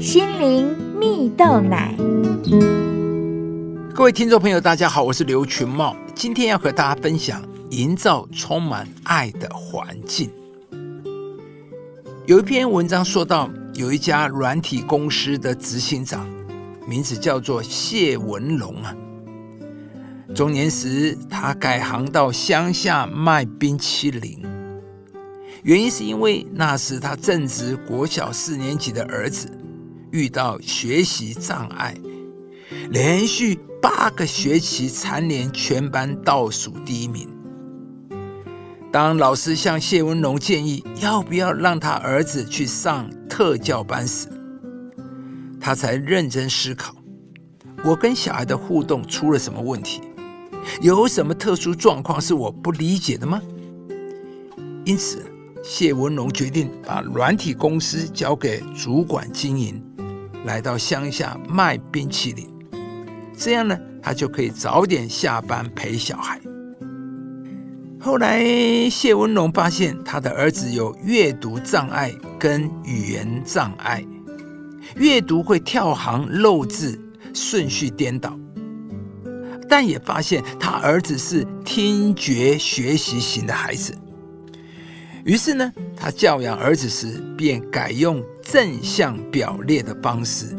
[0.00, 1.94] 心灵蜜豆奶。
[3.94, 10.30] 各位听众朋友，大家好，我是刘群茂，今天要和大家分享营造充满爱的环境。
[12.24, 16.26] 有一篇文章说到，有一家软体公司的执行长，
[16.86, 18.96] 名字叫做谢文龙啊。
[20.34, 24.42] 中年时，他改行到乡下卖冰淇淋，
[25.62, 29.46] 原因是因为那时他正值国小四年级的儿子
[30.12, 31.94] 遇到学习障碍，
[32.90, 37.28] 连续八个学期蝉联全班倒数第一名。
[38.92, 44.26] 当老师向谢文龙建议要不要让他儿子去上特教班时，
[45.60, 46.94] 他才认真思考：
[47.84, 50.00] 我跟小孩的互动出了什么问题？
[50.82, 53.40] 有什么特殊状况是我不理解的吗？
[54.84, 55.24] 因此，
[55.62, 59.82] 谢文龙决定把软体公司交给主管经营，
[60.44, 62.48] 来到乡下卖冰淇淋。
[63.36, 66.40] 这样呢，他就可以早点下班陪小孩。
[68.00, 68.42] 后来，
[68.88, 74.02] 谢文龙发现他的儿子有阅读障碍跟语言障碍，
[74.96, 76.98] 阅读会跳行漏字，
[77.34, 78.34] 顺序颠倒。
[79.68, 83.94] 但也发现他儿子是听觉学习型的孩子。
[85.24, 90.56] 于是呢，他教养儿子时便改用正向表列的方式，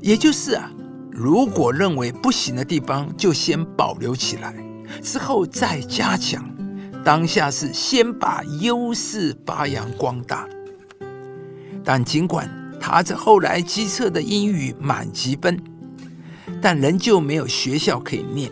[0.00, 0.70] 也就是啊，
[1.10, 4.54] 如果认为不行的地方，就先保留起来，
[5.02, 6.44] 之后再加强。
[7.02, 10.46] 当下是先把优势发扬光大，
[11.82, 12.46] 但尽管
[12.78, 15.58] 他这后来机测的英语满级分，
[16.60, 18.50] 但仍旧没有学校可以念。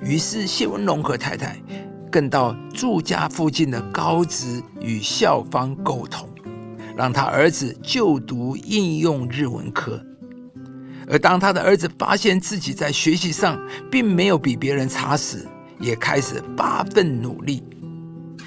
[0.00, 1.56] 于是谢文龙和太太
[2.14, 6.28] 更到住家附近的高职与校方沟通，
[6.96, 10.00] 让他儿子就读应用日文科。
[11.08, 15.44] 而当他的儿子发现自己在学习上并没有比别人差时，
[15.80, 17.64] 也开始发奋努力，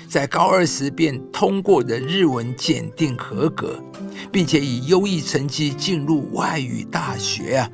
[0.07, 3.83] 在高二时便通过的日文检定合格，
[4.31, 7.69] 并且以优异成绩进入外语大学啊！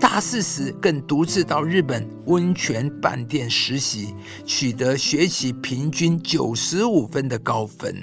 [0.00, 4.14] 大四时更独自到日本温泉饭店实习，
[4.44, 7.94] 取得学习平均九十五分的高分。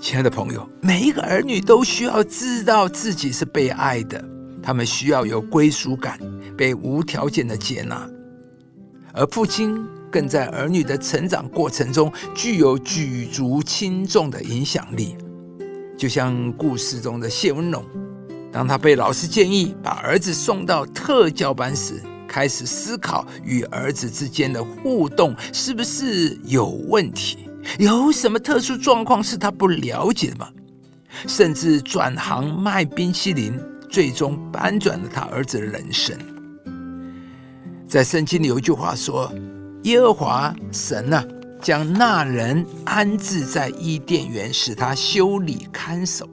[0.00, 4.22] 亲爱的朋友，每一个儿女都需要知道自己是被爱的，
[4.62, 6.18] 他们需要有归属感，
[6.56, 8.06] 被无条件的接纳。
[9.12, 15.16] 而父亲更在儿女的成长过程中具有举足轻重的影响力，
[15.96, 17.82] 就像故事中的谢文龙，
[18.54, 27.48] 当他被老师建议把儿子送到特教班时，开始思考与儿子之间的互动是不是有问题，
[27.80, 30.48] 有什么特殊状况是他不了解的吗？
[31.26, 33.58] 甚至转行卖冰淇淋，
[33.90, 36.16] 最终翻转了他儿子的人生。
[37.88, 39.32] 在圣经里有一句话说
[39.82, 41.24] ：“耶和华神呐，
[41.60, 46.28] 将那人安置在伊甸园，使他修理看守。”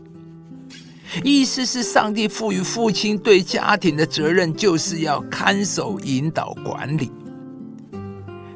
[1.23, 7.11] 意思是上帝赋予父亲对家庭的责任，就是要看守、引导、管理。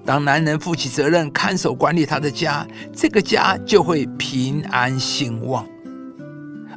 [0.06, 2.66] 当男人负起责任，看守、管理他的家，
[2.96, 5.68] 这个家就会平安兴旺。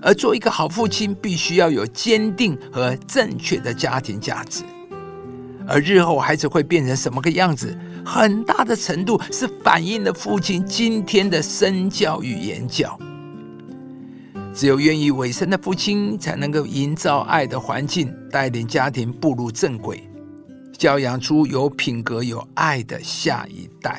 [0.00, 4.64] 而做一个好父亲，必须要有坚定和正确的家庭价值。
[5.66, 12.98] 而日后孩子会变成什么个样子，很大的程度是反映了父亲今天的身教与言教。
[14.58, 20.02] 只有愿意委身的父亲，才能够营造爱的环境，带领家庭步入正轨，
[20.76, 23.96] 教养出有品格、有爱的下一代。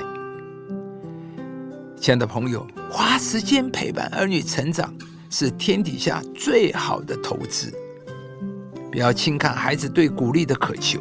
[1.95, 4.93] 亲爱的朋友，花时间陪伴儿女成长，
[5.29, 7.73] 是天底下最好的投资。
[8.91, 10.99] 不要轻看孩子对鼓励的渴求。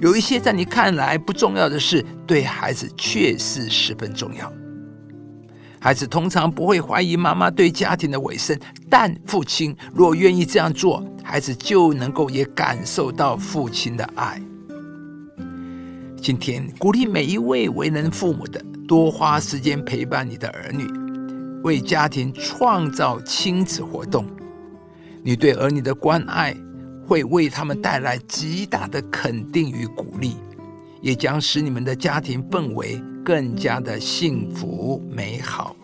[0.00, 4.52] 有一些在你看来不重要的事，对孩子确是十分重要。
[5.80, 8.58] 孩子通常不会怀疑妈妈对家庭的委身，
[8.90, 14.40] 但父亲若愿意这样做，孩子就能够也感受到父亲的爱。
[16.20, 20.86] 今天鼓励每一位为人父母的，多花时间陪伴你的儿女，
[21.62, 24.26] 为家庭创造亲子活动。
[25.22, 26.56] 你对儿女的关爱。
[27.06, 30.36] 会为他们带来极大的肯定与鼓励，
[31.00, 35.76] 也将使你们的家庭氛围更加的幸福美好。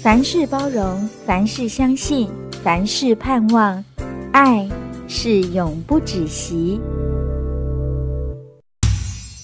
[0.00, 2.30] 凡事包容，凡事相信，
[2.62, 3.84] 凡事盼望，
[4.30, 4.68] 爱
[5.08, 6.80] 是永不止息。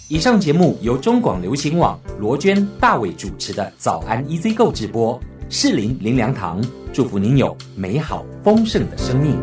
[0.08, 5.20] 以上节目由中广流行网罗娟、大伟主持的《早安 EZ 购》直播。
[5.49, 9.42] 适林林良堂祝福您有美好丰盛的生命。